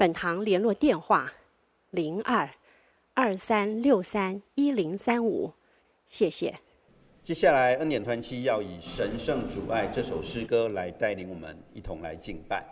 [0.00, 1.30] 本堂联络电话：
[1.90, 2.48] 零二
[3.12, 5.52] 二三六三一零三五，
[6.08, 6.54] 谢谢。
[7.22, 12.64] 接下来，恩典团契要以《神圣主爱》这首诗歌来带领我们一同来敬拜。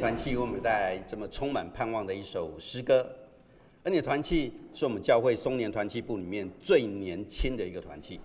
[0.00, 3.06] 团契为我们带来这么充满盼望的一首诗歌。
[3.82, 8.18] 恩典团契是我们教会松年团契部里面最年轻的一个团契。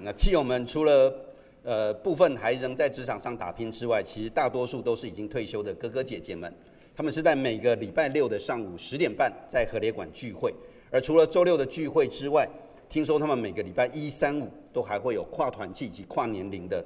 [0.00, 1.14] 那契友们除了
[1.62, 6.50] 呃部分还仍在职场上打拼之外，其实大多数都是已经退休的哥哥姐姐们。
[6.96, 10.50] 他们是在每个礼拜六的上午十点半在和联馆聚会。
[10.90, 12.48] 而除了周六的聚会之外，
[12.88, 16.82] 听说他们每个礼拜一、三、五都还会有跨团契及跨年龄的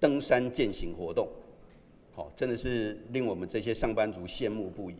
[0.00, 1.28] 登山健行活动。
[2.12, 4.96] 好，真的是令我们这些上班族羡慕不已。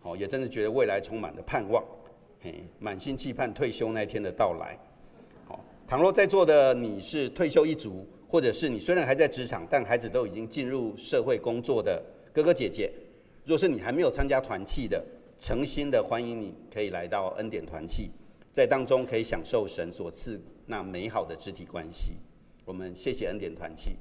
[0.00, 1.84] 好，也真的觉得未来充满了盼望。
[2.40, 4.78] 嘿，满心期盼退休那天的到来。
[5.46, 12.02] 好，倘若在座的你是退休一族，或者是你虽然还在职场，但孩子都已经进入社会工作的
[12.32, 12.90] 哥哥姐姐，
[13.44, 15.02] 若是你还没有参加团契的，
[15.38, 18.10] 诚心的欢迎你可以来到恩典团契，
[18.52, 22.12] 在当中可以享受神所赐那美好的肢体关系。
[22.64, 23.96] 我们谢谢恩典团契。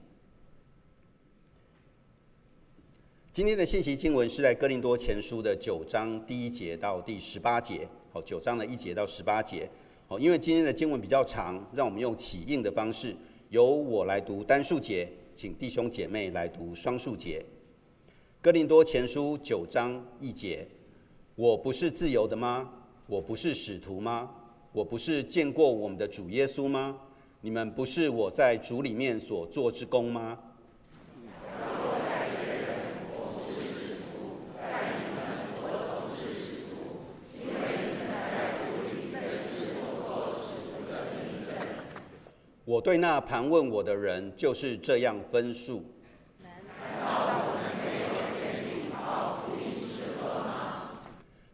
[3.33, 9.67] 今天的信息经文是在哥林多前书的九章第一节到第十八节，好，九章的一节到十八节。
[10.07, 13.15] 好，因为今天的经文比较长，让我们用起应的方式，
[13.49, 17.43] 由我来读单数节，请弟兄姐妹来读双数节。
[18.39, 20.67] 哥林多前书九章一节：
[21.33, 22.69] 我不是自由的吗？
[23.07, 24.29] 我不是使徒吗？
[24.71, 26.95] 我不是见过我们的主耶稣吗？
[27.41, 30.37] 你们不是我在主里面所做之工吗？
[42.73, 45.85] 我对那盘问我的人就是这样分数。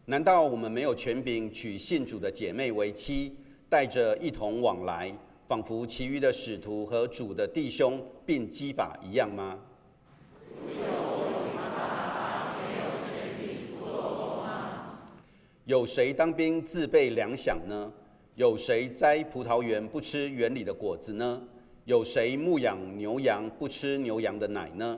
[0.06, 3.36] 难道我们没有权柄娶信主的姐妹为妻，
[3.68, 5.14] 带着一同往来，
[5.46, 9.60] 仿佛其余的使徒和主的弟兄并基法一样吗？
[15.66, 17.92] 有谁当兵自备粮饷呢？
[18.40, 21.42] 有谁栽葡萄园不吃园里的果子呢？
[21.84, 24.98] 有谁牧养牛羊不吃牛羊的奶呢？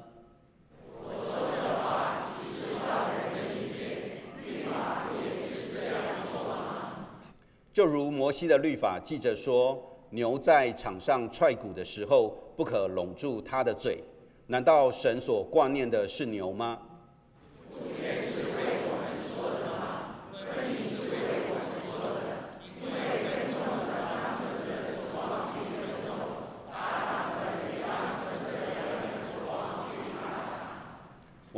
[7.74, 14.04] 就如摩西的律法记着说，牛在场上踹鼓的时候，不可拢住它的嘴。
[14.46, 16.78] 难道神所挂念的是牛吗？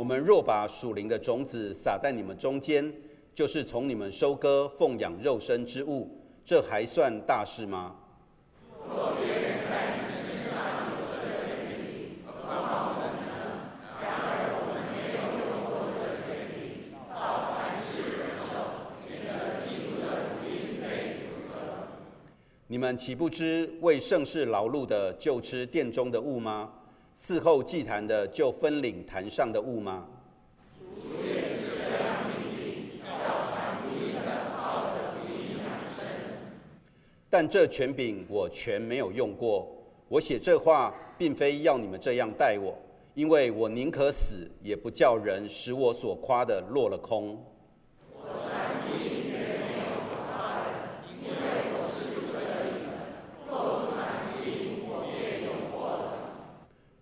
[0.04, 2.92] 我们若把属灵的种子撒在你们中间，
[3.34, 7.96] 就是从你们收割奉养肉身之物，这还算大事吗？
[8.86, 10.60] 若别人在你们身上
[10.90, 13.32] 有这权柄，何况我们呢？
[14.02, 18.52] 然而我们没有用过这权柄，倒凡事忍受，
[19.08, 20.04] 免得基督的
[20.36, 20.52] 福音
[20.82, 21.88] 被阻隔。
[22.66, 26.70] 你们岂不知为圣事劳碌的，就吃殿中的物吗？
[27.26, 30.06] 伺候祭坛的就分领坛上的物吗？
[37.30, 39.66] 但这权柄我全没有用过。
[40.06, 42.76] 我写这话，并非要你们这样待我，
[43.14, 47.42] 因为我宁可死，也不叫人使我所夸的落了空。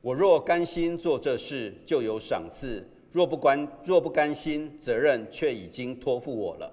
[0.02, 2.82] 我若甘心做这事，就有赏赐；
[3.12, 6.72] 若不甘，若不甘心，责任却已经托付我了。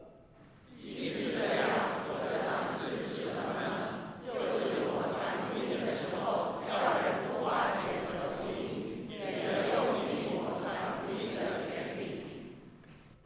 [0.81, 1.69] 既是这样，
[2.09, 4.01] 我的赏赐是什么呢？
[4.25, 6.73] 就是我传福音的时候，叫
[7.05, 12.25] 人不花钱得福音，免得用尽我传福音的权柄。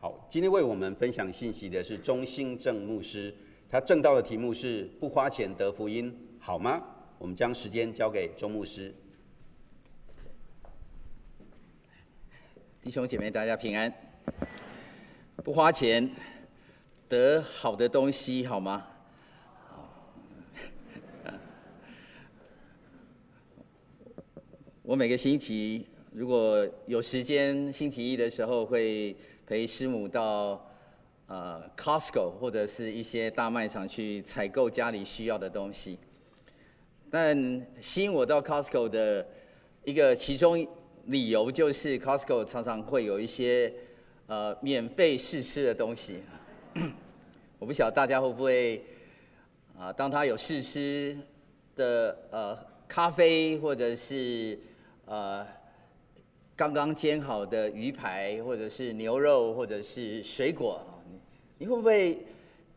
[0.01, 3.33] 好，今天为我们分享信息的是钟兴正牧师，
[3.69, 6.83] 他证道的题目是“不花钱得福音”，好吗？
[7.17, 8.93] 我们将时间交给钟牧师。
[12.83, 13.89] 弟兄姐妹，大家平安。
[15.41, 16.11] 不花钱
[17.07, 18.85] 得好的东西，好吗？
[24.83, 29.15] 我每个星期如果有时间，星期一的时候会
[29.47, 30.69] 陪师母到
[31.27, 35.97] 呃 Costco 或者是一些大卖场去采购家里需要的东西。
[37.09, 39.25] 但吸引我到 Costco 的
[39.85, 40.67] 一个其中。
[41.07, 43.73] 理由就是 Costco 常常会有一些
[44.27, 46.21] 呃免费试吃的东西，
[47.59, 48.83] 我不晓得大家会不会
[49.77, 51.17] 啊、当他有试吃
[51.75, 52.57] 的呃
[52.87, 54.57] 咖啡或者是
[55.05, 55.45] 呃
[56.55, 60.79] 刚刚煎好的鱼排或者是牛肉或者是水果，
[61.57, 62.19] 你会不会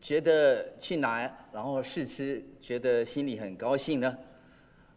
[0.01, 4.17] 觉得去拿然后试吃，觉得心里很高兴呢？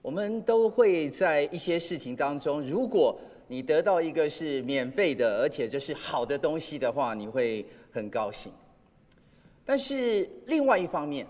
[0.03, 8.53] 我们都会在一些事情当中，如果你得到一个是免费的，而且这是好的东西的话，你会很高兴。
[9.65, 11.27] 但是另外一方面，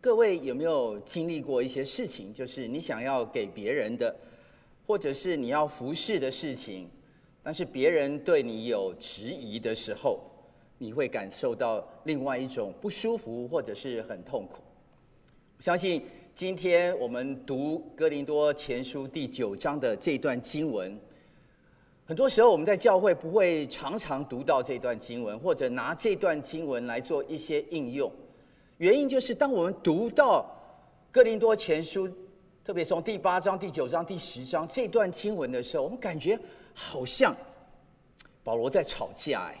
[0.00, 4.14] 各位有没有经历过一些事情，就是你想要给别人的，
[4.86, 6.88] 或者是你要服侍的事情，
[7.42, 10.20] 但是别人对你有质疑的时候，
[10.76, 14.62] 你会感受到另外一种不舒服，或者是很痛苦。
[15.56, 16.02] 我相信
[16.40, 20.98] 今天我们读哥林多前书第九章的这段经文，
[22.06, 28.10] 很多时候我们在教会不会常常读到这段经文，或者拿这段经文来做一些应用。
[28.78, 30.50] 原因就是，当我们读到
[31.12, 32.08] 哥林多前书，
[32.64, 36.40] 特别从第八章、第九章、第十章这段经文的时候，我们感觉
[36.72, 37.36] 好像
[38.42, 39.58] 保罗在吵架，哎，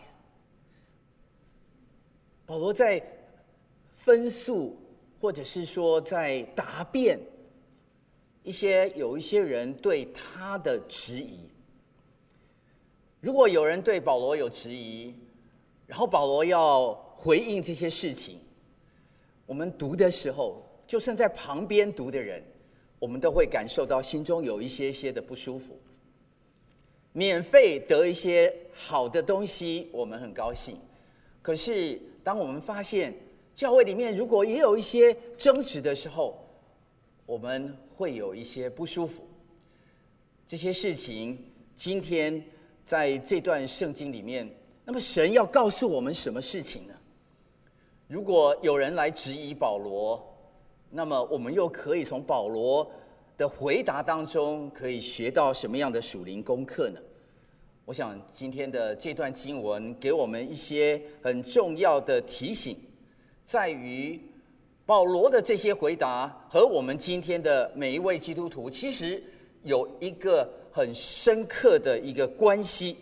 [2.46, 3.02] 保罗在
[3.96, 4.74] 分诉，
[5.20, 7.18] 或者是说在答辩
[8.42, 11.40] 一些有一些人对他的质疑。
[13.20, 15.14] 如果有人对保罗有质疑，
[15.86, 18.38] 然后保罗要回应这些事情。
[19.44, 22.42] 我们读的时候，就算在旁边读的人，
[22.98, 25.78] 我们都会感受到心中有一些些的不舒服。
[27.12, 30.78] 免费得一些好的东西，我们很高兴。
[31.42, 33.12] 可是，当我们发现
[33.60, 36.42] 教会里面如果也有一些争执的时候，
[37.26, 39.22] 我们会有一些不舒服。
[40.48, 41.36] 这些事情，
[41.76, 42.42] 今天
[42.86, 44.48] 在这段圣经里面，
[44.82, 46.94] 那么神要告诉我们什么事情呢？
[48.08, 50.26] 如果有人来质疑保罗，
[50.88, 52.90] 那么我们又可以从保罗
[53.36, 56.98] 的回答当中可以学到什么样的属灵功课呢？
[57.84, 62.74] 我想今天的这段经文给我们一些很重要的提醒，
[63.50, 64.16] 在于
[64.86, 69.20] 保罗的这些回答和我们今天的每一位基督徒其实
[69.64, 72.98] 有一个很深刻的一个关系。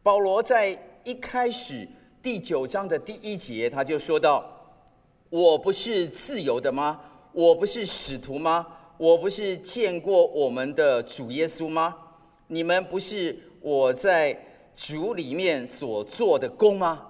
[0.00, 1.88] 保罗在一开始。
[2.22, 4.48] 第九章的第一节，他就说到
[5.28, 7.00] ：“我不是自由的吗？
[7.32, 8.64] 我不是使徒吗？
[8.96, 11.96] 我不是见过我们的主耶稣吗？
[12.46, 14.38] 你们不是我在
[14.76, 17.08] 主里面所做的工吗？”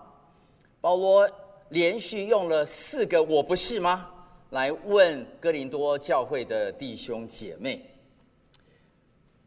[0.80, 1.28] 保罗
[1.72, 4.06] 连续用了四个“我不是吗”
[4.50, 7.84] 来问哥林多教会的弟兄姐妹。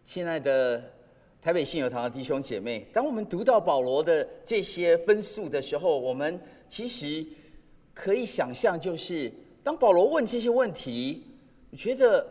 [0.03, 0.83] 亲爱的。
[1.39, 7.23] 台北信友堂的弟兄姐妹，当我们读到保罗的这些分数的时候，我们其实
[7.93, 9.31] 可以想象，就是
[9.63, 11.23] 当保罗问这些问题，
[11.69, 12.25] 你觉得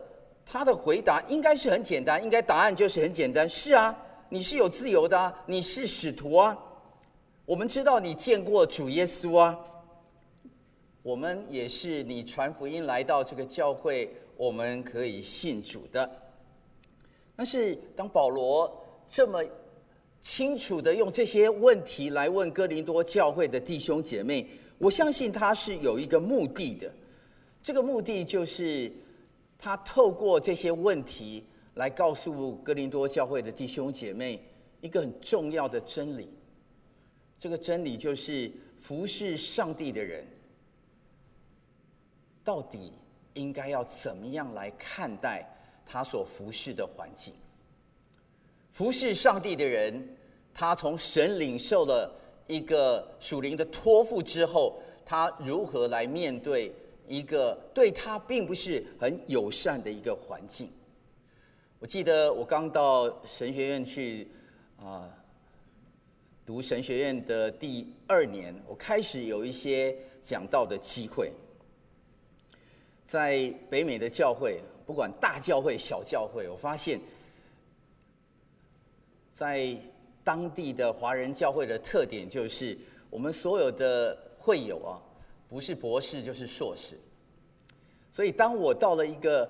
[0.45, 3.49] 他的回答应该是很简单，应该答案就是很简单。
[3.49, 3.97] 是啊，
[4.27, 6.57] 你是有自由的啊，你是使徒啊，
[7.45, 9.57] 我们知道你见过主耶稣啊，
[11.05, 16.09] 我们也是你传福音来到这个教会，我们可以信主的。
[17.35, 19.39] 但是当保罗这么
[20.23, 24.47] 清楚的用这些问题来问哥林多教会的弟兄姐妹，
[24.79, 26.91] 我相信他是有一个目的的。
[27.61, 28.91] 这个目的就是
[29.59, 31.43] 他透过这些问题
[31.75, 34.43] 来告诉哥林多教会的弟兄姐妹
[34.81, 36.29] 一个很重要的真理。
[37.39, 40.25] 这个真理就是服侍上帝的人
[42.45, 42.93] 到底
[43.33, 45.45] 应该要怎么样来看待
[45.85, 47.33] 他所服侍的环境。
[48.71, 50.15] 服侍上帝的人，
[50.53, 52.13] 他从神领受了
[52.47, 56.71] 一个属灵的托付之后，他如何来面对
[57.07, 60.69] 一个对他并不是很友善的一个环境？
[61.79, 64.27] 我记得我刚到神学院去
[64.79, 65.09] 啊，
[66.45, 71.31] 读神学院的第二年，我开始有一些讲道的机会，
[73.07, 76.99] 在北美的教会，不管大教会、小教会，我发现。
[79.33, 79.75] 在
[80.23, 82.77] 当地的华人教会的特点就是，
[83.09, 84.95] 我们所有的会友啊，
[85.49, 86.97] 不是博士就是硕士。
[88.13, 89.45] 所以当我到了一个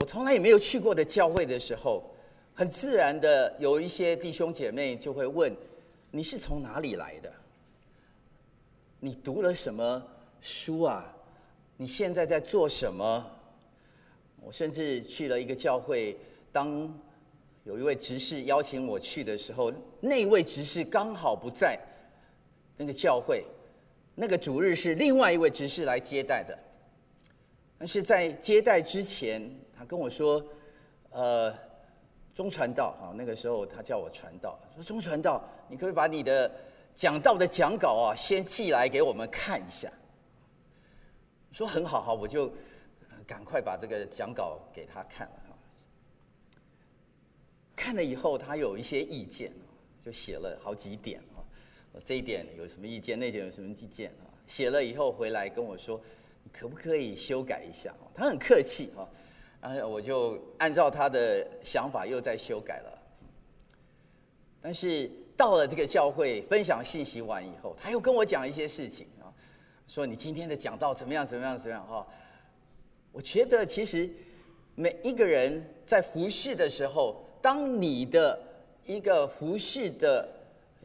[0.00, 2.04] 我从来也没有去过的教会的时候，
[2.54, 5.52] 很自然的有一些弟兄姐妹就会问
[6.12, 7.32] ：“你是从哪里来的？
[9.00, 10.00] 你读了什么
[10.40, 11.12] 书啊？
[11.76, 13.24] 你现在在做什么？”
[14.42, 16.16] 我甚至去了一个教会
[16.52, 16.92] 当。
[17.64, 21.76] 有一位执事邀请我去的时候，那位执事刚好不在
[22.76, 23.44] 那个教会，
[24.14, 26.56] 那个主日是另外一位执事来接待的。
[27.76, 29.42] 但是在接待之前，
[29.76, 30.40] 他跟我说
[31.10, 31.52] ：“呃，
[32.36, 36.48] 中传道啊，那个时候他叫我传道，说中传道，你可不可以把你的
[36.94, 39.90] 讲道的讲稿啊，先寄来给我们看一下？”
[41.56, 42.52] 说很好，哈，我就
[43.26, 45.32] 赶快把这个讲稿给他看了。
[47.74, 49.50] 看了以后，他有一些意见，
[50.04, 51.40] 就写了好几点啊。
[51.92, 53.18] 我这一点有什么意见？
[53.18, 54.28] 那点有什么意见啊？
[54.46, 55.98] 写了以后回来跟我说
[56.52, 57.94] ：“可不可以修改一下？
[58.14, 59.08] 他很客气哈，
[59.62, 63.02] 然后我就按照他的想法又再修改了。
[64.60, 69.06] 但是到了这个教会分享信息完以后，他又跟我讲一些事情，
[69.88, 71.26] 说你今天的讲道怎么样？
[71.26, 71.56] 怎么样？
[71.56, 71.86] 怎么样？
[71.86, 72.06] 哈，
[73.12, 74.10] 我觉得其实
[74.74, 78.38] 每一个人在服侍的时候，当你的
[78.84, 80.28] 一个服侍的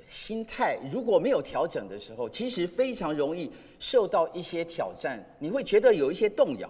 [0.07, 6.69] 心态如果没有调整的时候，其实非常容易受到一些挑战，你会觉得有一些动摇。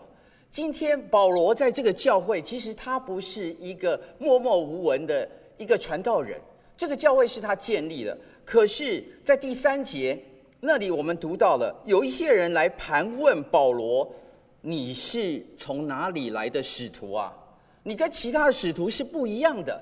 [0.49, 6.39] 今天保罗在这个教会，其实他不是一个默默无闻的一个传道人，
[6.77, 8.17] 这个教会是他建立的。
[8.43, 10.17] 可是，在第三节
[10.63, 14.07] 那里，我们读到了有一些人来盘问保罗
[14.61, 17.35] ：“你是从哪里来的使徒啊？
[17.81, 19.81] 你跟其他的使徒是不一样的。”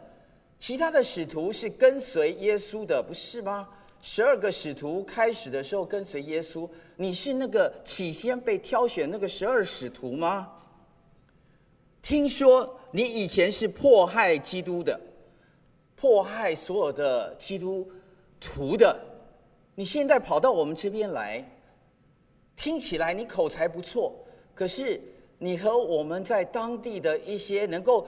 [0.57, 3.67] 其他的使徒是跟随耶稣的，不是吗？
[4.01, 10.49] 十二个使徒开始的时候跟随耶稣，你是那个起先被挑选那个十二使徒吗？
[12.01, 14.97] 听说你以前是迫害基督的，
[15.97, 17.89] 迫害所有的基督
[18.39, 18.97] 徒的，
[19.79, 21.41] 你现在跑到我们这边来，
[22.57, 24.13] 听起来你口才不错，
[24.53, 24.99] 可是
[25.37, 28.05] 你和我们在当地的一些能够。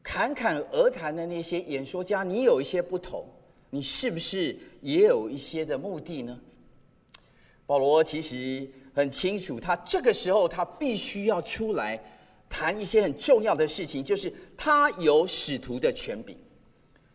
[0.00, 3.26] 侃侃而谈的那些演说家，你有一些不同，
[3.68, 6.38] 你是不是也有一些的目的呢？
[7.66, 12.00] 保罗其实很清楚，他这个时候他必须要出来
[12.48, 16.36] 谈一些很重要的事情，就是他有使徒的权柄。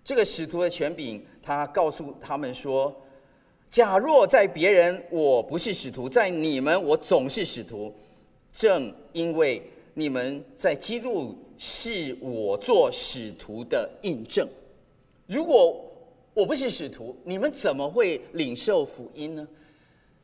[0.03, 2.93] 这个使徒的权柄，他告诉他们说
[3.69, 7.93] ：“假若在别人我不是使徒，在你们我总是使徒，
[8.53, 9.61] 正因为
[9.93, 14.45] 你们在基督。”是我做使徒的印证。
[15.25, 15.73] 如果
[16.33, 19.47] 我不是使徒，你们怎么会领受福音呢？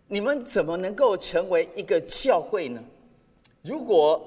[0.09, 2.83] 你们怎么能够成为一个教会呢？
[3.61, 4.21] 如果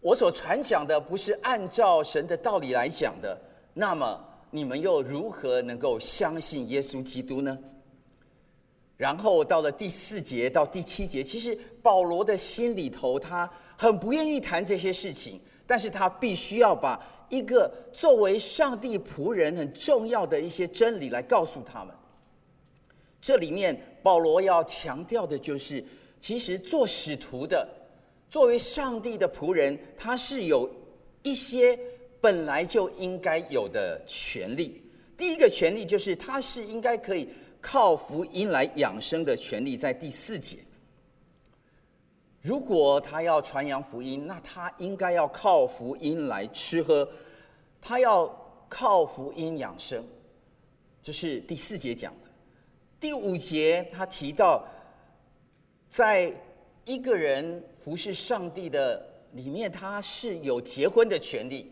[0.00, 3.40] 我所传讲的不是按照神的道理来讲的，
[3.72, 4.20] 那么
[4.56, 7.58] 你们又如何能够相信耶稣基督呢？
[8.96, 15.38] 然后到了第四节到第七节，其实保罗的心里头，他很不愿意谈这些事情。
[15.66, 21.94] 但是他必须要把一个作为上帝仆人很重要的一些真理来告诉他们。
[23.20, 25.84] 这里面保罗要强调的就是，
[26.18, 27.68] 其实做使徒的，
[28.30, 30.70] 作为上帝的仆人，他是有
[31.22, 31.78] 一些
[32.26, 34.82] 本来就应该有的权利。
[35.16, 37.28] 第一个权利就是，他是应该可以
[37.60, 40.58] 靠福音来养生的权利，在第四节。
[42.42, 47.08] 如果他要传扬福音，那他应该要靠福音来吃喝，
[47.80, 48.26] 他要
[48.68, 50.04] 靠福音养生，
[51.04, 52.28] 这是第四节讲的。
[52.98, 54.66] 第五节他提到，
[55.88, 56.32] 在
[56.84, 59.00] 一个人服侍上帝的
[59.34, 61.70] 里面，他是有结婚的权利。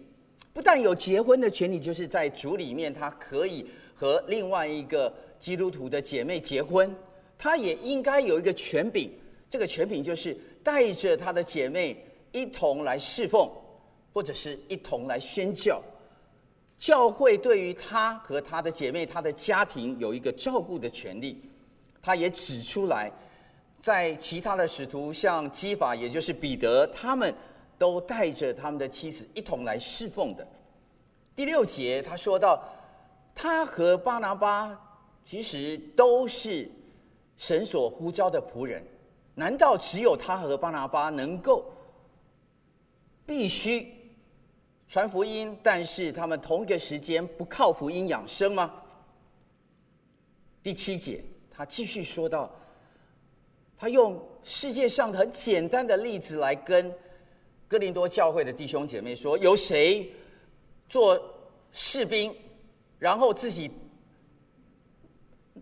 [0.55, 6.91] 不但有结婚的权利，就是在主里面，他可以和另外一个基督徒的姐妹结婚，
[7.37, 9.11] 他也应该有一个权柄。
[9.51, 10.35] 这个权柄就是。
[10.65, 11.95] 带着他的姐妹
[12.33, 13.47] 一同来侍奉，
[14.15, 15.79] 或者是一同来宣教。
[16.79, 21.39] 教会对于他和他的姐妹、他的家庭有一个照顾的权利。
[22.01, 23.13] 他也指出来，
[23.83, 27.35] 在其他的使徒，像基法，也就是彼得，他们
[27.79, 30.47] 都带着他们的妻子一同来侍奉的。
[31.37, 32.63] 第六节他说到，
[33.35, 34.79] 他和巴拿巴
[35.25, 36.71] 其实都是
[37.37, 38.85] 神所呼召的仆人。
[39.35, 41.65] 难道只有他和巴拿巴能够
[43.27, 43.93] 必须
[44.87, 48.73] 传福音，但是他们同一个时间不靠福音养生吗？
[50.63, 52.49] 第七节，他继续说道，
[53.77, 56.95] 他用世界上很简单的例子来跟
[57.67, 60.11] 哥林多教会的弟兄姐妹说：由谁
[60.89, 61.21] 做
[61.73, 62.35] 士兵，
[62.99, 63.71] 然后自己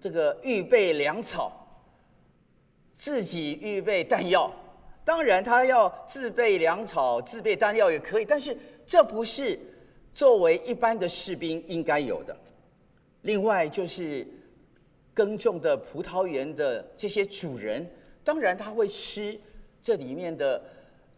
[0.01, 1.59] 这个预备粮草？
[2.97, 4.49] 自己预备弹药，
[5.05, 9.59] 当然他要自备粮草、自备弹药也可以，但是这不是
[10.15, 12.37] 作为一般的士兵应该有的。
[13.23, 14.25] 另外就是
[15.13, 17.85] 耕种的葡萄园的这些主人，
[18.23, 19.37] 当然他会吃
[19.83, 20.63] 这里面的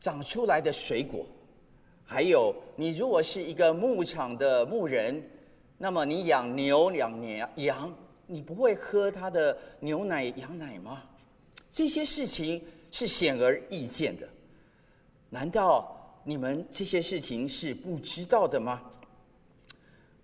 [0.04, 1.24] 长出来的水果。
[2.04, 5.26] 还有，你如果是一个牧场的牧人，
[5.78, 7.90] 那么你养牛、养年羊，
[8.26, 11.02] 你不会喝他的牛奶、羊奶吗？
[11.72, 12.62] 这些事情
[12.92, 14.28] 是显而易见的，
[15.30, 18.82] 难道你们这些事情是不知道的吗？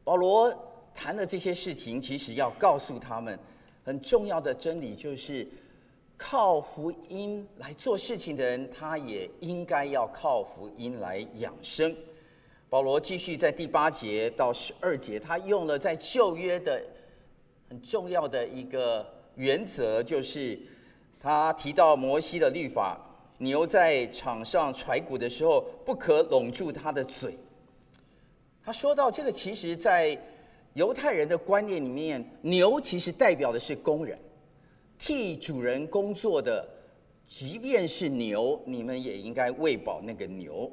[0.05, 0.55] 保罗
[0.95, 3.39] 谈的这些事情，其实要告诉他们
[3.83, 5.49] 很重要的真理，就是
[6.23, 11.97] 靠福音来做事情的人，他也应该要靠福音来养生。
[12.69, 16.81] 保罗继续在第八节到十二节，他用了在旧约的
[17.71, 19.05] 很重要的一个
[19.35, 20.59] 原则，就是
[21.19, 23.01] 他提到摩西的律法：
[23.39, 27.35] 牛在场上踹骨的时候，不可拢住它的嘴。
[28.63, 30.17] 他说到这个，其实在
[30.75, 34.19] 犹太人的观念里面，牛其实代表的是工人，
[35.01, 36.65] 替主人工作的，
[37.27, 40.71] 即便是牛，你们也应该喂饱那个牛。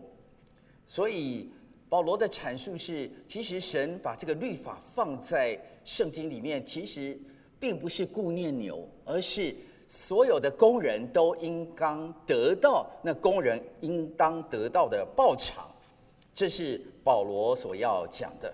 [0.86, 1.50] 所以。
[1.90, 7.18] 保罗的阐述是：其实神把这个律法放在圣经里面，其实
[7.62, 9.56] 并不是顾念牛，而是
[9.88, 15.66] 所有的工人都应当得到那工人应当得到的报偿。
[16.36, 18.54] 这是保罗所要讲的。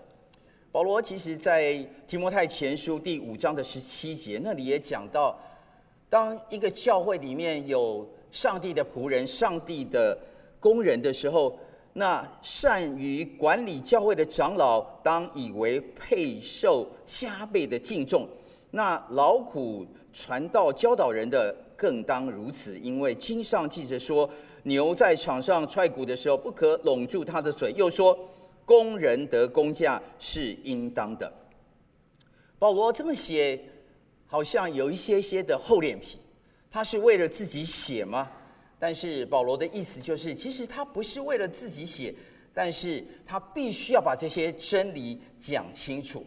[0.71, 5.35] 保罗其实在提摩太前书第五章的十七节那里也讲到，
[6.13, 10.15] 当一个教会里面有上帝的仆人、上帝的
[10.59, 11.57] 工人的时候。
[11.95, 18.23] 那善于管理教会的长老，当以为配受加倍的敬重；
[18.71, 22.79] 那劳苦传道教导人的，更当如此。
[22.79, 24.27] 因为经上记着说，
[24.63, 28.17] 牛在场上踹鼓的时候，不可拢住它的嘴；又说，
[28.65, 31.31] 工人得工价是应当的。
[32.57, 33.59] 保罗这么写，
[34.33, 36.17] 好像有一些些的厚脸皮，
[36.71, 38.31] 他是为了自己写吗？
[38.79, 42.11] 但是保罗的意思就是，其实他不是为了自己写，
[42.51, 46.25] 但是他必须要把这些真理讲清楚。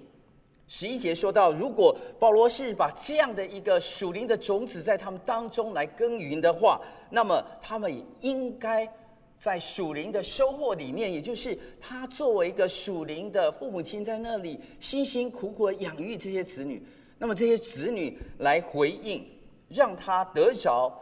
[0.69, 8.88] 十一节说到，如果保罗是把这样的一个属灵的种子在他们当中来耕耘的话，那么他们也应该
[9.37, 16.81] 在属灵的收获里面，也就是他作为一个属灵的父母亲，在那里辛辛苦苦养育这些子女，
[17.18, 19.24] 那么这些子女来回应，
[19.68, 20.92] 让他得着。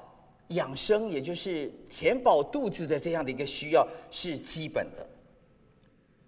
[0.48, 5.04] 养生，也就是填饱肚子的这样的一个需要是基本的。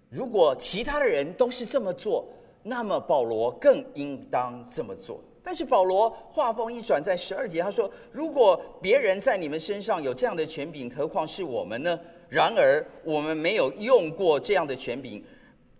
[0.09, 2.27] 如果其他的人都是这么做，
[2.63, 5.21] 那么保罗更应当这么做。
[5.43, 11.97] 但是保罗话锋一转，在十二节他说：“如果别人在你们身上有这样的权柄，何况是我们呢？
[12.27, 15.23] 然而我们没有用过这样的权柄，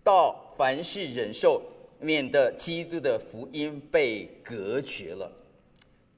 [0.03, 1.59] 到凡事忍受，
[1.99, 5.31] 免得基督的福音被隔绝了。”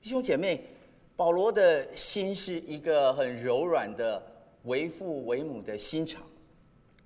[0.01, 0.61] 弟兄姐妹。
[1.19, 4.23] 保罗的心是一个很柔软的
[4.63, 6.23] 为父为母的心肠，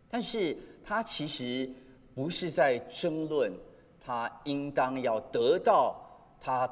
[0.07, 0.55] 但是
[0.85, 1.67] 他其实
[2.13, 3.51] 不是在争论
[3.99, 5.99] 他应当要得到
[6.39, 6.71] 他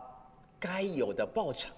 [0.60, 1.74] 该有的报偿，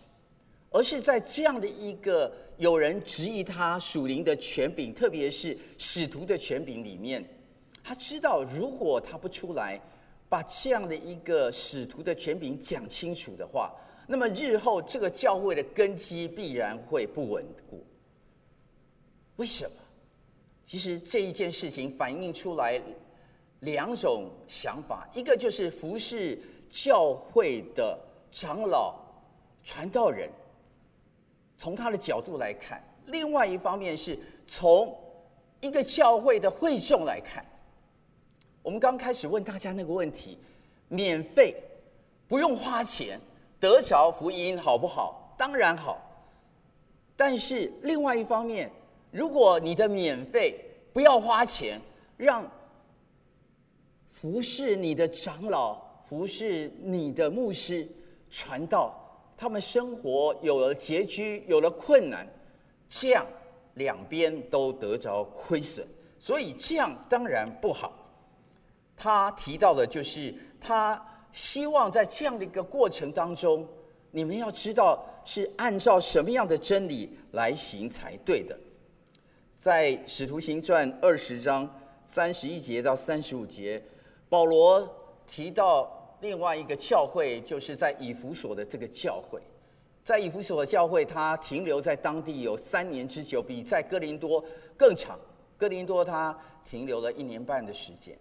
[0.70, 7.26] 而是在这样的一个有人质疑他属灵的权柄，特别是使徒的权柄里面，
[7.82, 9.80] 他知道如果他不出来
[10.30, 13.72] 把这样的一个使徒的权柄讲清楚的话，
[14.08, 17.86] 那么日后这个教会的根基必然会不稳固。
[19.36, 19.72] 为什么？
[20.66, 22.82] 其实这一件事情反映出来
[23.60, 28.00] 两种想法：一个就是服侍教会的
[28.32, 28.96] 长老、
[29.64, 30.30] 传道人，
[31.58, 34.98] 从他的角度来看；另外一方面是从
[35.62, 37.46] 一个教会的会众来看。
[38.64, 40.40] 我们刚开始问大家那个问题：
[40.88, 41.56] 免费，
[42.28, 43.20] 不用花钱。
[43.60, 45.34] 得着福音好不好？
[45.38, 46.02] 当然好。
[47.16, 48.70] 但是另外一方面，
[49.12, 50.60] 如果你的免费
[50.92, 51.80] 不要花钱，
[52.18, 52.46] 让
[54.12, 57.88] 服侍你的长老、服侍你的牧师
[58.30, 58.94] 传道，
[59.38, 62.28] 他们生活有了拮据，有了困难，
[62.90, 63.26] 这样
[63.76, 65.88] 两边都得着亏损，
[66.20, 67.94] 所以这样当然不好。
[68.96, 71.02] 他提到的就是他。
[71.36, 73.68] 希望在这样的一个过程当中，
[74.12, 78.56] 你们要知道是按照什么样的真理来行才对的。
[79.58, 81.68] 在《使徒行传》二十章
[82.04, 83.84] 三十一节到三十五节，
[84.30, 84.88] 保罗
[85.26, 89.42] 提到另外一个教会，就是在以弗所的这个教会。
[90.04, 94.46] 在以弗所的教会，他停留在当地有三年之久，比在哥林多
[94.78, 95.20] 更长。
[95.58, 98.16] 哥林多他停留了一年半的时间。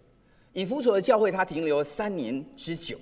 [0.53, 2.97] 以弗所的教会，他停留三年之久。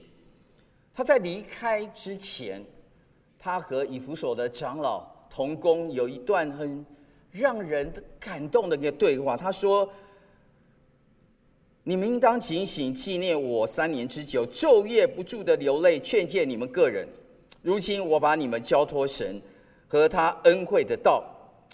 [0.94, 2.64] 他在离开之前，
[3.38, 6.86] 他和以弗所的长老同工，有一段很
[7.30, 9.36] 让人感动的一个对话。
[9.36, 9.90] 他说
[11.84, 17.06] ：“你们应当警醒，纪念我三年之久，昼夜不住的流泪，劝诫你们个人。
[17.62, 19.42] 如今我把你们交托神
[19.88, 21.24] 和他恩惠的道，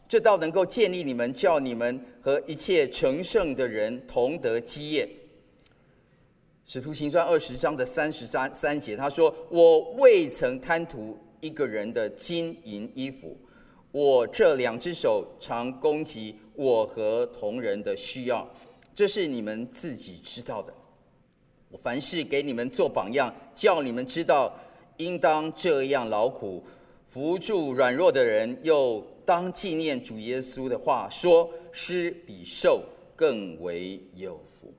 [0.09, 5.07] 这道能够建立你们，叫你们和一切成圣的人同得基业。”
[6.69, 13.37] 使徒行传二十章的三十三三节，他说：“我未曾贪图一个人的金银衣服。
[13.93, 18.45] 我这两只手常供给我和同人的需要，
[18.93, 20.73] 这是你们自己知道的。
[21.69, 24.53] 我凡事给你们做榜样，叫你们知道，
[24.97, 26.61] 应当这样劳苦，
[27.09, 32.83] 扶助软弱的人，又当纪念主耶稣的话说：施比受
[33.15, 34.73] 更为有福。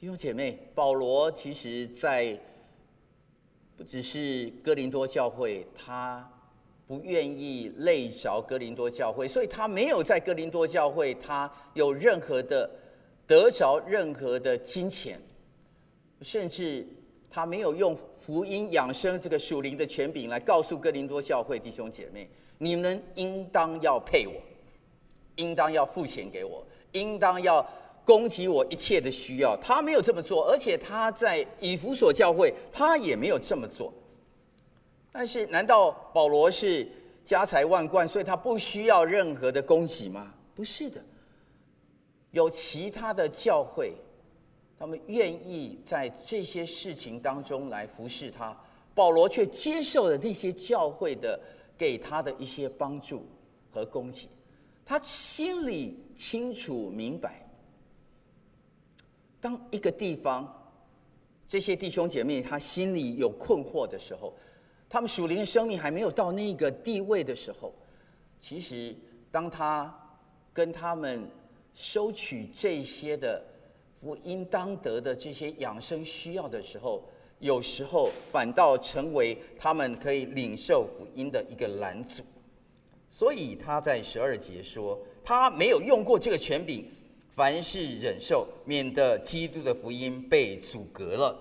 [0.00, 2.38] 弟兄姐妹，保罗其实在
[3.76, 6.24] 不只是哥林多教会，他
[6.86, 12.70] 不愿意累着哥林多教会，所以他没有在哥林多教会，他有任何的
[13.26, 15.20] 得着任何的金钱。
[16.22, 16.86] 甚至
[17.28, 24.34] 他没有用福音养生这个属灵的权柄来告诉哥林多教会弟兄姐妹：你们应当要配我，
[25.34, 27.68] 应当要付钱给我，应当要
[28.08, 29.54] 供给我一切的需要。
[29.60, 33.92] 他没有这么做，而且他在以弗所教会，他也没有这么做。
[35.12, 36.88] 但是，难道保罗是
[37.22, 40.32] 家财万贯，所以他不需要任何的供给吗？
[40.54, 41.04] 不是的，
[42.30, 43.92] 有其他的教会。
[44.78, 48.56] 他们愿意在这些事情当中来服侍他，
[48.94, 51.38] 保罗却接受了那些教会的
[51.76, 53.26] 给他的一些帮助
[53.70, 54.28] 和供给。
[54.86, 57.44] 他心里清楚明白，
[59.40, 60.72] 当一个地方
[61.48, 64.34] 这些弟兄姐妹他心里有困惑的时候，
[64.88, 67.74] 他们属灵的生命还没有到那个地位的时候，
[68.40, 68.94] 其实
[69.30, 69.94] 当他
[70.52, 71.28] 跟他们
[71.74, 73.42] 收取这些的。
[74.00, 77.02] 福音当得的这些养生需要的时候，
[77.40, 82.22] 有时候反倒成为他们可以领受福音的一个拦阻。
[83.10, 86.88] 所以他在十二节说，他没有用过这个权柄，
[87.38, 91.38] 凡事忍受，免得基督的福音被阻隔了。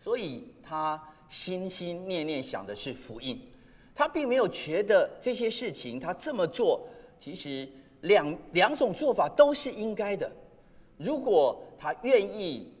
[0.00, 3.36] 所以他心心念念想的是福音，
[3.92, 6.86] 他并没有觉得这些事情他这么做，
[7.20, 7.68] 其实
[8.02, 10.30] 两两种做法都是应该的。
[10.96, 12.72] 如果他愿意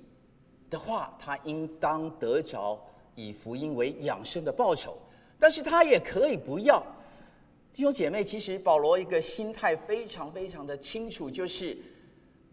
[0.70, 2.80] 的话，他应当得着
[3.16, 4.96] 以福音为养生的报酬。
[5.40, 6.80] 但是他也可以不要。
[7.74, 11.76] 弟兄姐妹，其实保罗一个心态非常非常的清楚，就是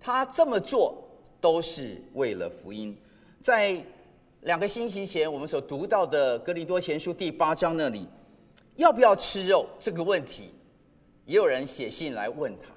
[0.05, 1.01] 他这么做
[1.39, 2.93] 都是为了福音。
[3.41, 3.81] 在
[4.41, 8.05] 两个星期前我们所读到的格林多前书第八章那里，
[8.75, 10.49] 要不要吃肉这个问题，
[11.25, 12.73] 也有人写信来问他。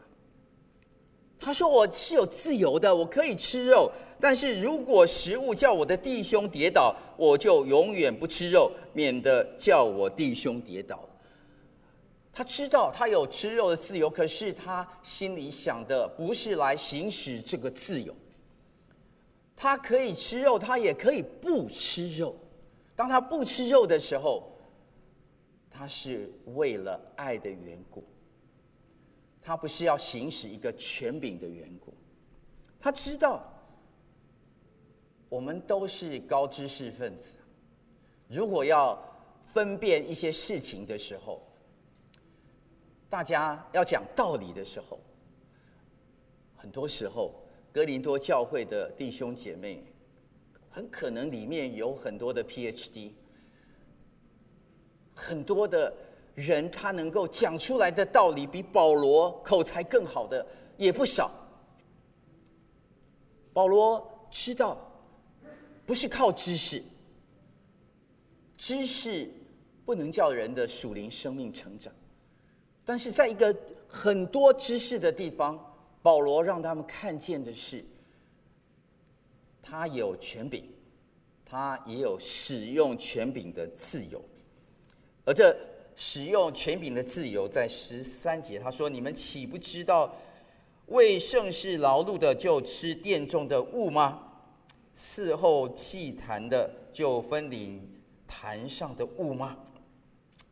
[1.41, 3.91] 他说：“我是有自由的，我可以吃肉。
[4.21, 11.01] 但是如果食物叫我的弟兄跌倒，我就永远不吃肉，免得叫我弟兄跌倒。”
[12.37, 18.15] 他知道他有吃肉的自由，可是他心里想的不是来行使这个自由。
[19.57, 22.37] 他可以吃肉，他也可以不吃肉。
[22.95, 24.53] 当他不吃肉的时候，
[25.71, 28.05] 他是为了爱的缘故。
[29.41, 31.95] 他不是要行使一个权柄的缘故，
[32.79, 33.51] 他知道
[35.31, 37.39] 我们都是高知识分子，
[38.29, 39.03] 如果要
[39.55, 41.41] 分辨一些事情的时候，
[43.09, 44.99] 大家要讲道理的时候，
[46.57, 47.35] 很多时候
[47.73, 49.85] 哥林多教会的弟兄姐妹，
[50.71, 53.13] 很可能里面有很多的 PhD，
[55.15, 55.93] 很多的。
[56.37, 61.31] 人他能够讲出来的道理比保罗口才更好的也不少。
[63.55, 64.77] 保罗知道，
[65.87, 66.85] 不是靠知识，
[68.59, 69.33] 知识
[69.87, 71.91] 不能叫人的属灵生命成长。
[72.87, 73.55] 但是在一个
[73.87, 75.63] 很多知识的地方，
[76.01, 77.85] 保罗让他们看见的是，
[79.63, 80.65] 他有权柄，
[81.45, 84.25] 他也有使用权柄的自由，
[85.27, 85.55] 而这。
[85.99, 90.15] 使用权柄的自由，在十三节他说：“你们岂不知道，
[90.89, 94.23] 为盛世劳碌的就吃殿中的物吗？
[94.95, 97.81] 伺候祭坛的就分领
[98.27, 99.57] 坛上的物吗？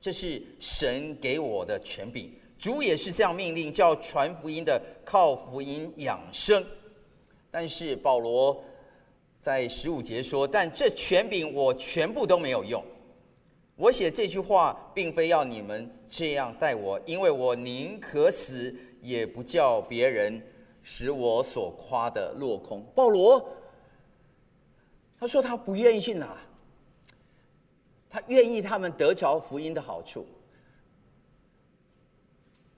[0.05, 6.62] 这是神给我的权柄，主也是这样命令，叫传福音的靠福音养生。
[7.51, 8.62] 但是保罗
[9.40, 12.85] 在十五节说：但这权柄我全部都没有用。”
[13.77, 20.38] 我写这句话，并非要你们这样待我，因为我宁可死，也不叫别人
[20.83, 22.85] 使我所夸的落空。
[22.95, 23.43] 保罗
[25.19, 26.37] 他说他不愿意去拿，
[28.14, 30.24] 他愿意他们得着福音的好处。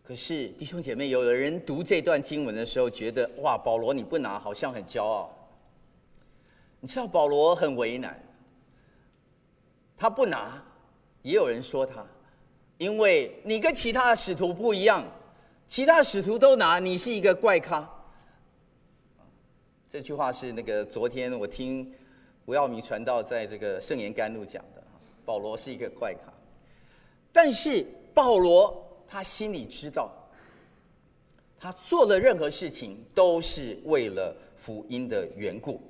[0.02, 5.30] 可是弟兄姐妹，有的人读这段经文的时候，觉得哇，保罗你不拿，好像很骄傲。
[6.80, 8.18] 你知道保罗很为难，
[9.94, 10.62] 他不拿。
[11.20, 12.02] 也有人说他，
[12.78, 15.04] 因为你跟其他的使徒不一样，
[15.68, 17.86] 其他使徒都拿，你是一个怪咖。
[19.90, 21.92] 这句话是那个昨天我听
[22.46, 24.64] 吴耀明传道在这个圣言甘露讲，
[25.26, 26.32] 保罗是一个怪咖，
[27.32, 27.84] 但是
[28.14, 30.10] 保罗他心里知道，
[31.58, 35.80] 他做的任何事情都是为了福音的缘故。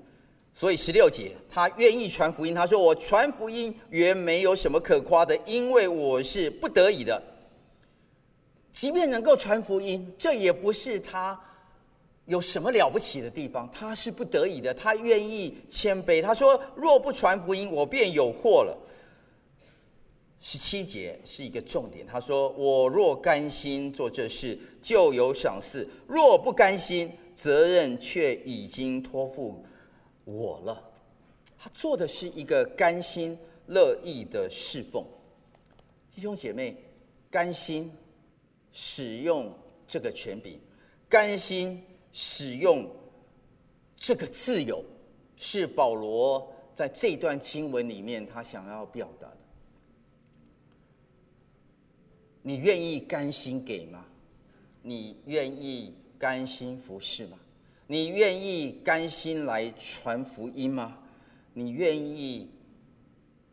[0.55, 2.55] 所以十六节，他愿意传福音。
[2.55, 7.23] 他说：“我传福音原没有什么可夸的，因为我是不得已的。
[8.73, 11.39] 即便能够传福音，这也不是他
[12.25, 13.71] 有什么了不起的地方。
[13.71, 16.23] 他是不得已的，他愿意谦卑。
[16.23, 18.75] 他说：若不传福音，我便有祸了。”
[20.49, 22.07] 十七节是一个重点。
[22.07, 29.67] 他说：“我若甘心做这事，就有赏赐；若不甘心，责任却已经托付。”
[30.23, 30.81] 我了，
[31.59, 35.05] 他做的是一个甘心乐意的侍奉。
[36.15, 36.77] 弟兄姐妹，
[37.29, 37.93] 甘心
[38.73, 39.53] 使用
[39.89, 40.61] 这个权柄，
[41.09, 41.83] 甘心
[42.13, 42.89] 使用
[43.97, 44.81] 这个自由，
[45.37, 49.39] 是保罗在这段经文里面他想要表达的。
[52.47, 54.05] 你愿意甘心给吗？
[54.81, 57.37] 你愿意甘心服侍吗？
[57.89, 60.97] 你愿意甘心来传福音吗？
[61.55, 62.49] 你愿意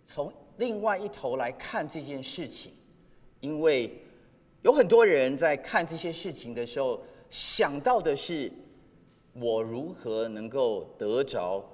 [0.05, 2.71] 从另外一头来看这件事情？
[3.39, 3.91] 因为
[4.61, 8.51] 有很多人在看这些事情的时候，想到的是
[9.33, 11.67] 我如何能够得着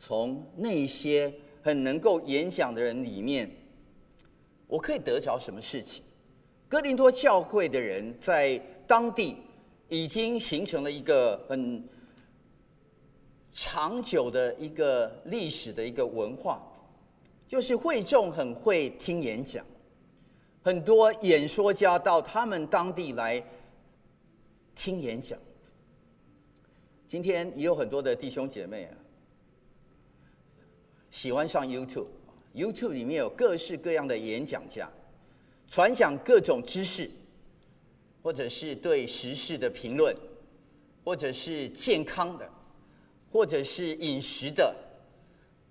[0.00, 1.32] 从那些
[1.62, 3.48] 很能够演讲的人里面，
[4.66, 6.02] 我可以得着什么事情？
[6.70, 8.56] 哥林多教会的人在
[8.86, 9.36] 当地。
[9.92, 11.84] 已经形成了一个很
[13.52, 16.62] 长久的一个历史的一个文化，
[17.48, 19.66] 就是会众很会听演讲，
[20.62, 23.44] 很多演说家到他们当地来
[24.76, 25.36] 听演讲。
[27.08, 28.94] 今天也有很多的弟兄姐妹啊，
[31.10, 34.88] 喜欢上 YouTube，YouTube 里面有各式各样的演讲家，
[35.70, 37.10] 传讲各种知识。
[38.22, 40.14] 或者是对时事的评论，
[41.02, 42.46] 或者是健康的，
[43.32, 44.76] 或者是饮食的，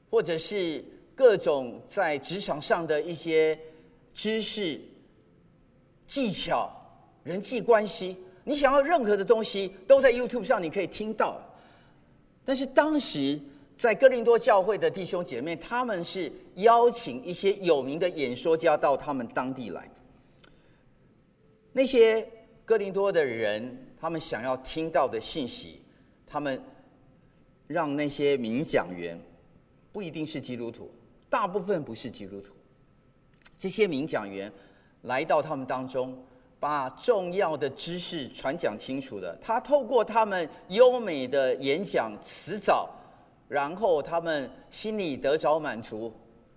[0.10, 0.84] 或者是
[1.14, 3.56] 各种在职场上的一些
[4.16, 4.82] 知识、
[6.08, 6.76] 技巧、
[7.24, 11.40] 人际关系，你想要任何的东西，都在 YouTube 上你可以听到。
[12.44, 13.40] 但是当时
[13.80, 19.90] 在哥林多教会的弟兄姐妹，他们是邀请一些有名的演说家到他们当地来，
[21.72, 22.28] 那些。
[22.66, 25.82] 哥林多的人，他们想要听到的信息，
[26.28, 26.62] 他们
[27.66, 29.20] 让那些名讲员，
[29.92, 30.92] 不一定是基督徒，
[31.32, 32.54] 大部分不是基督徒。
[33.58, 34.54] 这些名讲员
[35.02, 36.16] 来到他们当中，
[36.60, 39.36] 把重要的知识传讲清楚的。
[39.42, 42.88] 他透过他们优美的演讲辞藻，
[43.50, 46.14] 然后他们心里得着满足，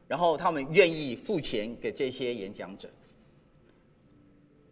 [0.06, 2.88] 然后他们愿意付钱给这些演讲者。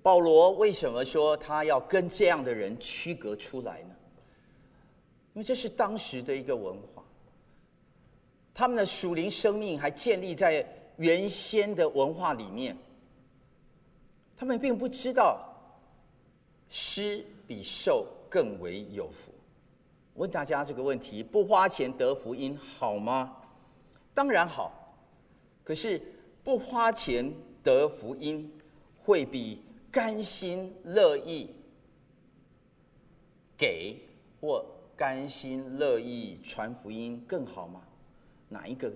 [0.02, 3.96] 保罗为什么说他要跟这样的人区隔出来呢？
[5.32, 7.02] 因为这是当时的一个文化，
[8.52, 12.76] 他们的属灵生命还建立在原先的文化里面，
[14.36, 15.42] 他们并不知道
[16.68, 19.29] 施比受更为有福。
[20.20, 23.34] 问大家这个问题：不花钱得福音好吗？
[24.12, 24.94] 当然好，
[25.64, 25.98] 可是
[26.44, 28.52] 不花钱得福音
[29.02, 31.48] 会比甘心乐意
[33.56, 33.98] 给
[34.38, 34.62] 或
[34.94, 37.82] 甘心乐意传福音更好吗？
[38.50, 38.92] 哪一个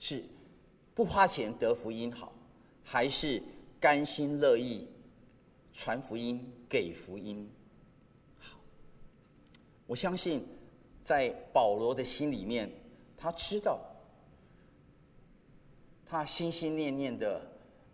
[0.00, 0.24] 是
[0.96, 2.32] 不花钱得福音好，
[2.82, 3.40] 还是
[3.78, 4.88] 甘心乐意
[5.72, 7.48] 传福音给福音？
[9.90, 10.46] 我相信，
[11.04, 12.70] 在保罗的心里面，
[13.16, 13.80] 他知道，
[16.06, 17.42] 他心心念念的。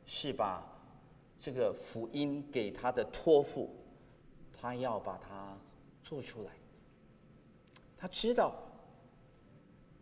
[0.09, 0.65] 是把
[1.41, 3.75] 这个福音给他的托付，
[4.57, 5.59] 他要把它
[6.05, 6.51] 做出来。
[7.99, 8.55] 他知道，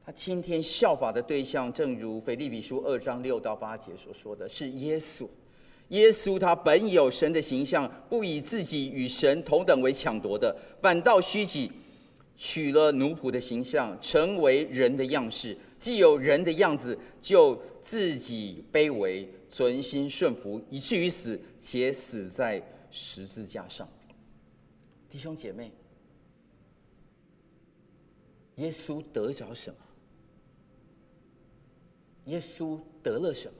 [0.04, 5.26] 他今天效法的对象，正如腓立比书二章六到八节所说的是耶稣。
[5.88, 11.72] 耶稣他本有神的形象，不以自己与神同等为抢夺的，反倒虚己，
[12.36, 15.56] 取了奴仆的形象，成为人的样式。
[15.78, 19.28] 既有人的样子，就自己卑微。
[19.50, 22.60] 存心顺服，以至于死，且死在
[22.90, 23.88] 十字架上。
[25.08, 25.70] 弟兄姐妹，
[28.56, 29.76] 耶稣得着什么？
[32.24, 33.54] 耶稣得了什么？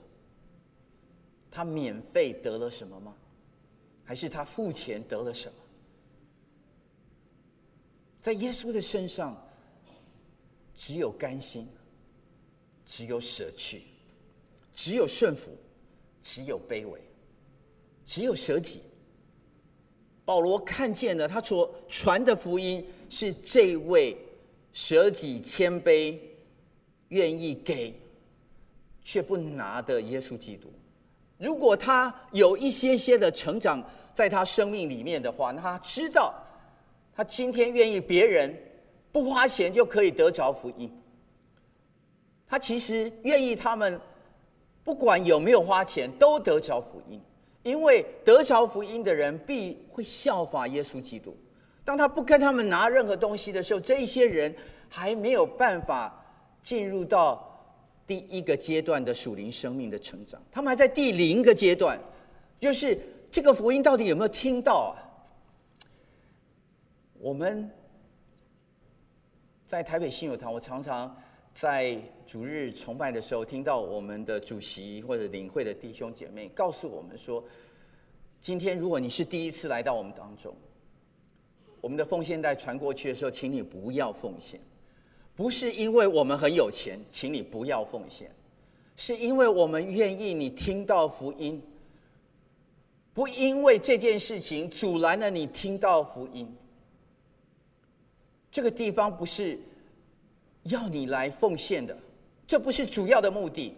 [1.48, 3.14] 他免费得了什么吗？
[4.02, 5.54] 还是他付钱得了什么？
[8.24, 9.36] 在耶稣的身上，
[10.74, 11.68] 只有甘心，
[12.86, 13.82] 只有舍去，
[14.74, 15.54] 只有顺服，
[16.22, 16.98] 只有卑微，
[18.06, 18.80] 只有舍己。
[20.24, 24.16] 保罗看见了他所传的福音是这位
[24.72, 26.18] 舍己谦卑、
[27.08, 27.92] 愿意给
[29.02, 30.72] 却不拿的耶稣基督。
[31.36, 36.40] 如果他有一些些的成长在他生命里面的话，那他知道。
[37.14, 38.54] 他今天愿意别人
[39.12, 40.90] 不花钱就可以得着福音。
[42.46, 44.00] 他其实愿意他们
[44.82, 47.20] 不管有没有花钱都得着福音，
[47.62, 51.36] 因为得着福音的人必会效法耶稣基督。
[51.84, 54.54] 当他不跟他们拿任何东西的时候，这一些人
[54.88, 56.24] 还没有办法
[56.62, 57.50] 进入到
[58.06, 61.98] 第一个阶段的属灵生命的成长，他们还在第零个阶段，
[62.60, 62.98] 就是
[63.30, 65.03] 这个福音到底有没有听到啊？
[67.24, 67.70] 我们
[69.66, 71.16] 在台北信友堂，我常常
[71.54, 77.42] 在主日崇拜的时候，听到我们的主席或者领会的弟兄姐妹告诉我们说
[78.42, 80.54] ：“今天如果你是第一次来到我们当中，
[81.80, 84.60] 我们的奉献带传过去的时候，请你不要奉献，
[85.34, 88.30] 不是因为我们很有钱，请你不要奉献，
[88.96, 91.58] 是因为我们愿意你听到福音，
[93.14, 96.54] 不因为这件事情阻拦了你听到福音。”
[98.54, 99.58] 这个地方不是
[100.62, 101.98] 要你来奉献的，
[102.46, 103.74] 这不是主要的目的。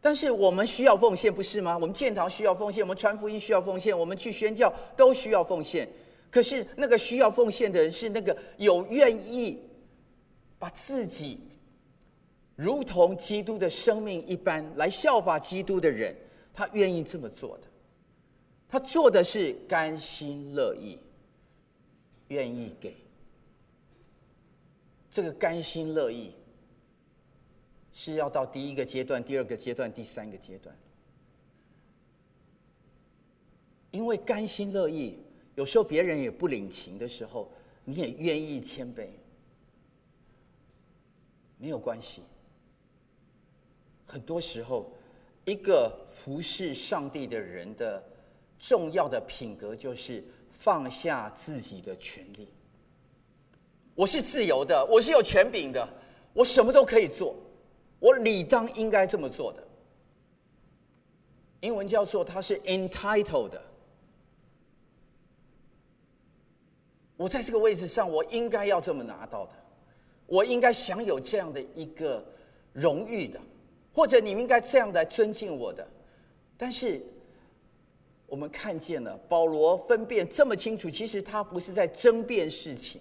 [0.00, 1.76] 但是我们需要奉献，不是吗？
[1.76, 5.88] 我们建堂需要奉献，我们传福音需要奉献，我们去宣教都需要奉献。
[6.30, 9.58] 可是那个需要奉献的人，是那个有愿意
[10.56, 11.40] 把自己
[12.54, 16.16] 如同基督的生命一般来效法基督的人，
[16.54, 17.64] 他愿意这么做的。
[18.68, 20.96] 他做的是甘心乐意。
[22.32, 22.94] 愿意给，
[25.10, 26.32] 这个甘心乐意，
[27.92, 30.74] 是要到第一个阶段、第二个阶段、第三个阶段。
[33.90, 35.18] 因为甘心乐意，
[35.56, 37.52] 有时候别人也不领情的时候，
[37.84, 39.08] 你也愿意谦卑，
[41.58, 42.22] 没有关系。
[44.06, 44.90] 很多时候，
[45.44, 48.02] 一个服侍上帝的人的
[48.58, 50.24] 重要的品格就是。
[50.62, 52.46] 放下自己的权利，
[53.96, 55.88] 我是自由的，我是有权柄的，
[56.32, 57.34] 我什么都可以做，
[57.98, 59.60] 我理当应该这么做的。
[61.62, 63.60] 英文叫做他是 entitled 的，
[67.16, 69.52] 我在这个位置上，我应该要这么拿到的，
[70.26, 72.24] 我应该享有这样的一个
[72.72, 73.40] 荣誉的，
[73.92, 75.84] 或者你们应该这样来尊敬我的，
[76.56, 77.04] 但是。
[78.32, 82.98] 我们看见了保罗分辨这么清楚，其实他不是在争辩事情，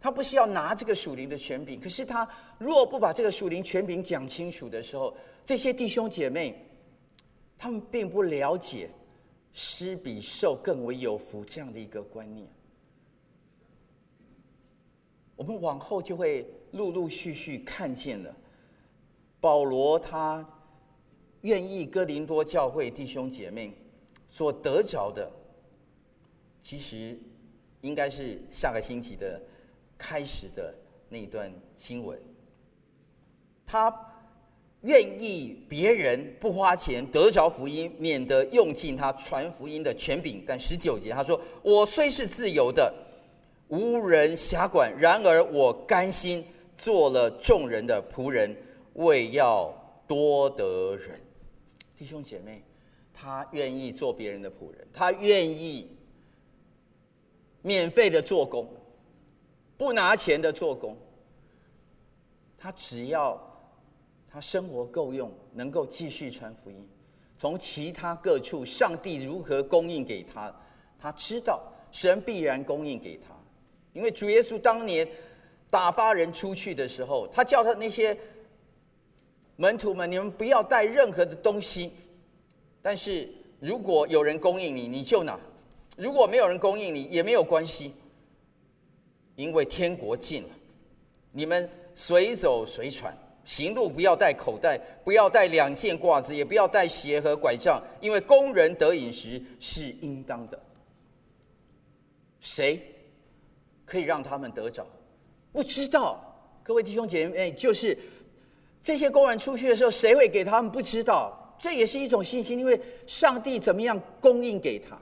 [0.00, 1.78] 他不是要拿这个属灵的权柄。
[1.78, 5.14] 可是他若不把这个属灵权柄讲清楚的时候，
[5.44, 6.64] 这些弟兄姐妹，
[7.58, 8.88] 他们并不了解
[9.52, 12.48] 施比受更为有福这样的一个观念。
[15.36, 18.34] 我们往后就会陆陆续续看见了
[19.38, 20.42] 保罗，他
[21.42, 23.74] 愿意哥林多教会弟兄姐妹。
[24.32, 25.30] 所得着的，
[26.62, 27.18] 其实
[27.82, 29.38] 应该是下个星期的
[29.98, 30.74] 开始的
[31.10, 32.18] 那一段经文。
[33.66, 33.94] 他
[34.80, 40.42] 愿意别人不花钱得着福音，免得用尽他传福音的权柄。
[40.46, 42.92] 但十九节他说：“我虽是自由的，
[43.68, 46.42] 无人辖管，然而我甘心
[46.74, 48.56] 做了众人的仆人，
[48.94, 49.70] 为要
[50.06, 51.20] 多得人。”
[51.98, 52.62] 弟兄姐妹。
[53.22, 55.96] 他愿意做别人的仆人，他愿意
[57.62, 58.68] 免费的做工，
[59.78, 60.96] 不拿钱的做工。
[62.58, 63.40] 他只要
[64.28, 66.88] 他生活够用，能够继续传福音。
[67.38, 70.52] 从其他各处，上帝如何供应给他，
[70.98, 71.62] 他知道
[71.92, 73.32] 神必然供应给他。
[73.92, 75.08] 因为主耶稣当年
[75.70, 78.18] 打发人出去的时候，他叫他那些
[79.54, 81.92] 门徒们：你们不要带任何的东西。
[82.82, 83.28] 但是
[83.60, 85.38] 如果有人供应你，你就拿；
[85.96, 87.94] 如果没有人供应你，也没有关系，
[89.36, 90.48] 因为天国近了。
[91.30, 100.60] 你们随走随传，行路不要带口袋，不要带两件褂子，也不要带鞋和拐杖，因为工人得饮食是应当的。
[102.40, 102.82] 谁
[103.86, 104.84] 可以让他们得着？
[105.52, 106.20] 不知道，
[106.62, 107.96] 各位弟兄姐妹，就是
[108.82, 110.70] 这些工人出去的时候，谁会给他们？
[110.70, 114.98] 不知道，这也是一种信心，因为上帝怎么样供应给他，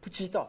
[0.00, 0.48] 不知道。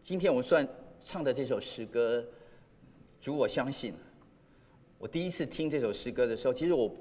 [0.00, 0.64] 今天我们算
[1.04, 2.24] 唱的这首诗歌，
[3.20, 3.92] 主我相信。
[5.00, 6.94] 我第一次听这首诗歌的时候，其实我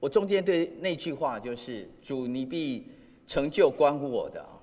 [0.00, 2.88] 我中间对那句话就是“主你必
[3.28, 4.58] 成就关乎我的”啊，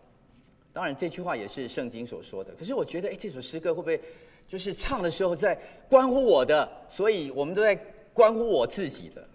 [0.74, 2.54] 当然这句话也是圣经所说的。
[2.56, 4.02] 可是我觉得，哎，这首诗歌会不会？
[4.46, 5.58] 就是唱的时候在
[5.90, 7.74] 关乎我的，所以我们都在
[8.14, 9.28] 关乎我自己的。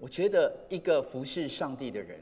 [0.00, 2.20] 我觉得一个服侍上帝的人，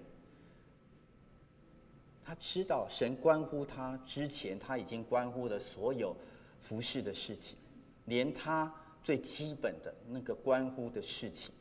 [2.24, 6.16] 他知道神关乎他之前，他已经关乎了所有
[6.60, 7.58] 服侍的事情，
[8.06, 8.72] 连他
[9.04, 11.52] 最基本的那个关乎的事情，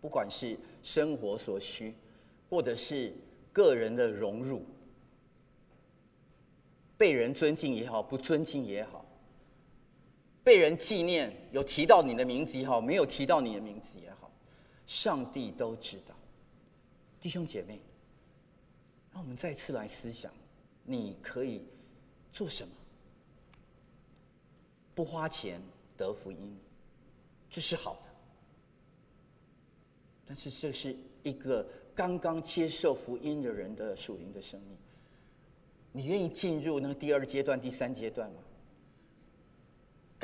[0.00, 1.94] 不管是生活所需，
[2.48, 3.12] 或者是
[3.52, 4.64] 个人的荣辱。
[6.96, 9.03] 被人尊敬也好，不尊敬也好；
[10.44, 14.30] 被人纪念，有提到你的名字也好，没有提到你的名字也好，
[14.86, 16.14] 上帝都知道。
[17.18, 17.80] 弟兄姐妹，
[19.10, 20.30] 让我们再次来思想：
[20.84, 21.64] 你可以
[22.30, 22.74] 做什么？
[24.94, 25.60] 不花钱
[25.96, 26.56] 得福音，
[27.48, 28.00] 这是好的。
[30.26, 34.76] 但是这是一个刚刚接受福音的人的属灵的生命。
[35.92, 38.42] 你愿意进入那个第二阶段、第三阶段吗？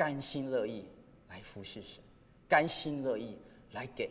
[0.01, 0.83] 甘心乐意
[1.29, 2.03] 来服侍神，
[2.49, 3.37] 甘心乐意
[3.73, 4.09] 来给，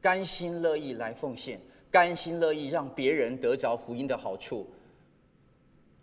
[0.00, 1.60] 甘心乐意来奉献，
[1.92, 4.68] 甘心乐意让别人得着福音的好处。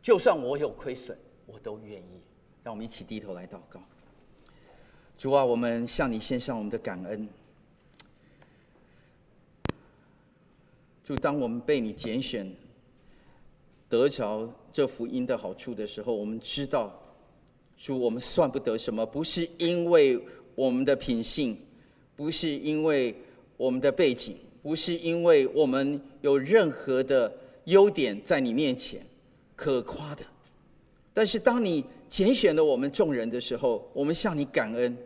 [0.01, 2.21] 就算我有亏损，我都愿意。
[2.63, 3.83] 让我们一起低头来祷告。
[5.17, 7.27] 主啊，我们向你献上我们的感恩。
[11.03, 12.49] 就，当我们被你拣选，
[13.89, 16.97] 得着这福音的好处的时候，我们知道，
[17.77, 20.19] 主，我们算不得什么，不是因为
[20.55, 21.57] 我们的品性，
[22.15, 23.15] 不是因为
[23.57, 27.31] 我们的背景，不是因为我们有任何的
[27.65, 29.05] 优点在你面前
[29.55, 30.23] 可夸的。
[31.13, 34.97] 但是，当你拣选了我们众人的时候，我们向你感恩。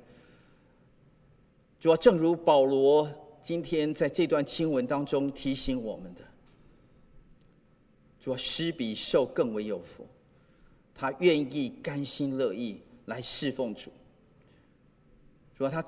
[1.79, 3.09] 主啊，正如保罗
[3.43, 6.21] 今天在这段经文当中提醒我们的。
[8.23, 10.05] 主啊，施比受更为有福，
[10.99, 13.89] 他愿意甘心乐意来侍奉主。
[15.57, 15.85] 主啊，他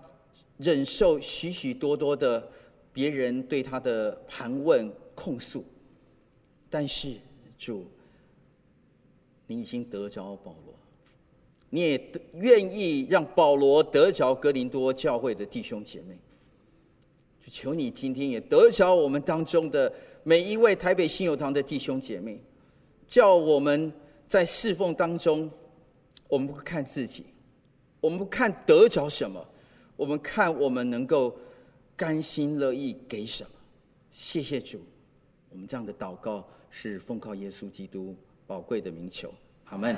[0.57, 2.49] 忍受许许多多的
[2.93, 5.65] 别人对他的盘问控诉，
[6.69, 7.17] 但是
[7.59, 7.85] 主，
[9.47, 10.73] 你已经得着保罗，
[11.69, 16.17] 你也愿意让保罗得着哥林多教会的弟兄姐妹。
[17.43, 19.91] 就求你今天也得着我们当中的。
[20.23, 22.39] 每一位台北信友堂的弟兄姐妹，
[23.07, 23.91] 叫我们
[24.31, 25.51] 在侍奉当中，
[26.29, 27.25] 我们不看自己，
[27.99, 29.45] 我们不看得着什么，
[29.97, 31.37] 我们看我们能够
[31.97, 33.49] 甘心乐意给什么。
[34.13, 34.79] 谢谢主，
[35.49, 38.15] 我们这样的祷告是奉靠耶稣基督
[38.47, 39.33] 宝贵的名求，
[39.65, 39.97] 阿门。